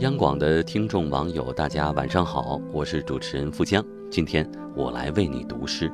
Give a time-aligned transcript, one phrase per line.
[0.00, 3.82] 央广的听众网友，大家晚上好，我是主持人富江。
[4.10, 5.90] 今天我来为你读诗。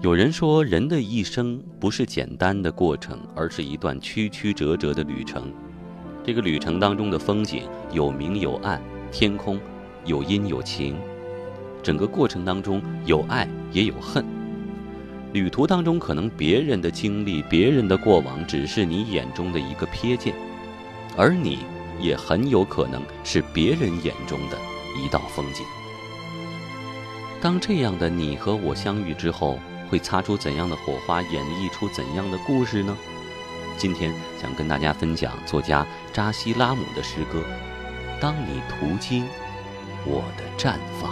[0.00, 5.52] 有人说，人的一生不是简单的过程，而是一段曲曲折折的旅程。
[6.24, 8.80] 这个旅程当中的风景有明有暗，
[9.12, 9.60] 天空
[10.06, 10.96] 有阴有晴，
[11.82, 14.24] 整个过程当中有爱也有恨。
[15.34, 20.34] 旅途当中，可能别人的经历、别人的过往，只是你眼中的一个瞥见，
[21.18, 21.58] 而你。
[21.98, 24.58] 也很有可能是别人眼中的
[24.96, 25.64] 一道风景。
[27.40, 29.58] 当这样的你和我相遇之后，
[29.90, 32.96] 会擦出怎样的火花，演绎出怎样的故事呢？
[33.76, 37.40] 今天想跟大家分享作家扎西拉姆的诗歌
[38.20, 39.26] 《当你途经
[40.06, 41.10] 我的绽放》。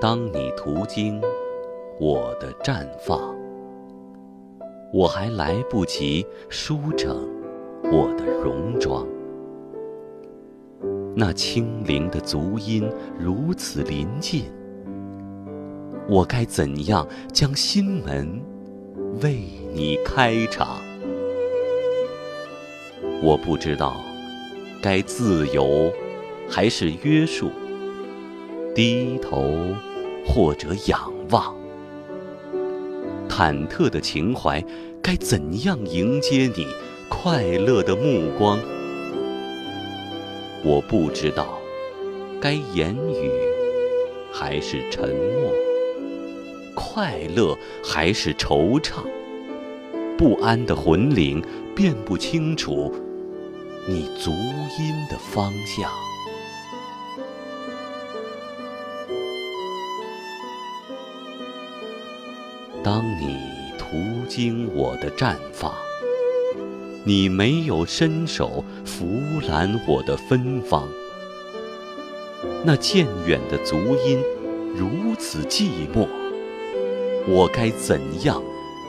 [0.00, 1.20] 当你途经
[1.98, 3.36] 我的绽放，
[4.94, 7.28] 我还来不及梳整
[7.92, 9.06] 我的戎装。
[11.14, 14.44] 那轻灵的足音如此临近，
[16.08, 18.40] 我该怎样将心门
[19.20, 19.42] 为
[19.74, 20.78] 你开场？
[23.22, 24.00] 我不知道
[24.80, 25.92] 该自由
[26.48, 27.50] 还是约束，
[28.74, 29.44] 低头。
[30.26, 31.54] 或者仰望，
[33.28, 34.64] 忐忑的情怀
[35.02, 36.66] 该怎样迎接你
[37.08, 38.58] 快乐的目光？
[40.62, 41.58] 我不知道，
[42.40, 43.30] 该言语
[44.32, 45.52] 还是沉默，
[46.74, 49.04] 快乐还是惆怅？
[50.18, 51.42] 不安的魂灵
[51.74, 52.92] 辨不清楚
[53.88, 55.90] 你足音的方向。
[62.82, 63.36] 当你
[63.78, 63.86] 途
[64.28, 65.74] 经我的绽放，
[67.04, 69.06] 你没有伸手扶
[69.46, 70.88] 揽我的芬芳。
[72.64, 73.76] 那渐远的足
[74.06, 74.18] 音
[74.74, 76.08] 如此寂寞，
[77.28, 78.42] 我该怎样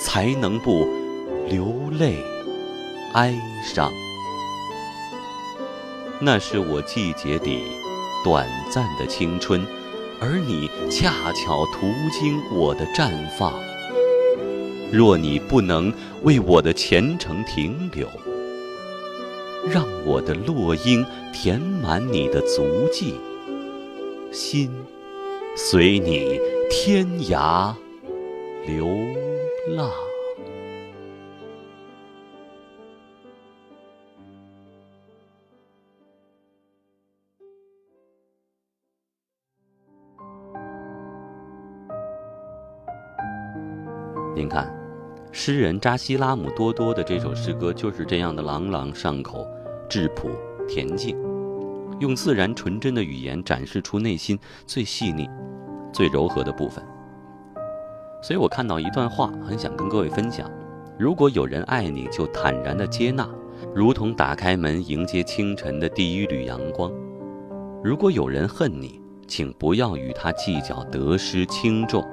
[0.00, 0.86] 才能不
[1.48, 2.18] 流泪
[3.14, 3.90] 哀伤？
[6.20, 7.64] 那是我季节里
[8.24, 9.66] 短暂的青春，
[10.20, 13.52] 而你恰巧途经我的绽放。
[14.92, 15.90] 若你不能
[16.22, 18.06] 为我的前程停留，
[19.66, 23.14] 让我的落英填满你的足迹，
[24.30, 24.70] 心
[25.56, 26.38] 随你
[26.70, 27.74] 天涯
[28.66, 28.86] 流
[29.74, 29.90] 浪。
[44.34, 44.81] 您看。
[45.34, 49.46] 诗人扎西拉姆多多的这首诗歌就是这样的朗朗上口、
[49.88, 50.28] 质朴
[50.68, 51.16] 恬静，
[52.00, 55.26] 用自然纯真的语言展示出内心最细腻、
[55.90, 56.84] 最柔和的部分。
[58.22, 60.50] 所以我看到一段话，很想跟各位分享：
[60.98, 63.26] 如果有人爱你，就坦然的接纳，
[63.74, 66.90] 如同打开门迎接清晨的第一缕阳光；
[67.82, 72.06] 如果有人恨你，请不要与他计较得失轻重。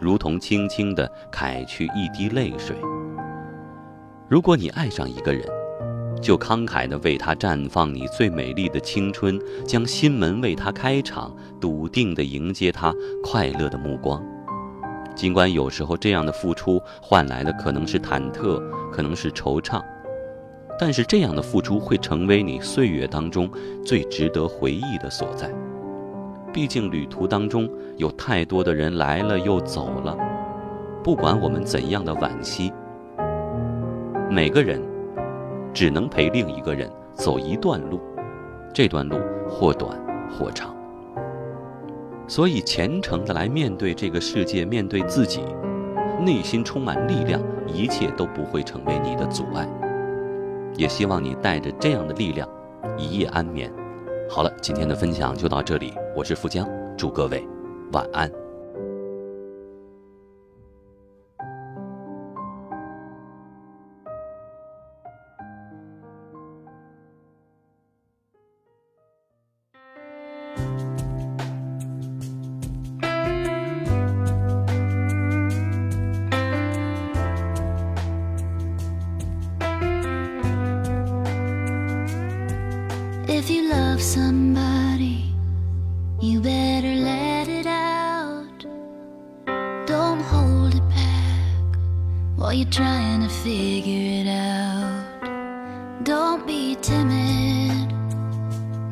[0.00, 2.76] 如同轻轻地揩去一滴泪水。
[4.28, 5.42] 如果你爱上一个人，
[6.22, 14.24] 就慷慨地为他绽放你最美丽的青春，将心门为他开敞，笃定地迎接他快乐的目光。
[15.14, 19.80] 尽管有时候这样的付出换来的可能是忐忑，可能是惆怅，
[20.78, 23.48] 但是这样的付出会成为你岁月当中
[23.84, 25.48] 最值得回忆的所在。
[26.54, 30.16] 毕竟旅途当中有太多的人来了又走了，
[31.02, 32.72] 不管我们怎样的惋惜，
[34.30, 34.80] 每个人
[35.72, 38.00] 只能陪另一个人走一段路，
[38.72, 39.16] 这段路
[39.50, 39.98] 或短
[40.30, 40.72] 或长。
[42.28, 45.42] 所以虔诚的来面对这个世界，面对自己，
[46.20, 49.68] 内心充满力量，一切都不会成为你的阻碍。
[50.76, 52.48] 也希望你带着这样的力量，
[52.96, 53.68] 一夜安眠。
[54.34, 57.46] 好了今天的分享就到这里我是富江祝各位
[57.92, 58.28] 晚安。
[83.26, 85.24] If you love somebody,
[86.20, 88.66] you better let it out.
[89.86, 91.78] Don't hold it back
[92.36, 96.04] while you're trying to figure it out.
[96.04, 97.88] Don't be timid,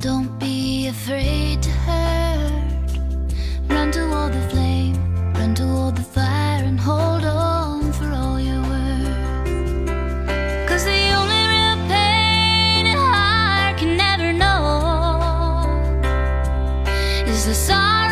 [0.00, 2.96] don't be afraid to hurt.
[3.68, 4.61] Run to all the flames.
[17.32, 18.11] is the sorrow